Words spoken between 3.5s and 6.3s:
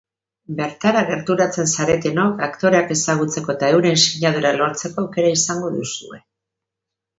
eta euren sinadurak lortzeko aukera izango duzue.